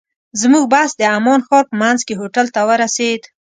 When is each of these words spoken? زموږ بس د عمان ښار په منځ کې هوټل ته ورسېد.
زموږ 0.41 0.63
بس 0.73 0.89
د 0.95 1.01
عمان 1.15 1.39
ښار 1.47 1.63
په 1.69 1.75
منځ 1.81 1.99
کې 2.07 2.19
هوټل 2.19 2.47
ته 2.55 2.61
ورسېد. 2.67 3.21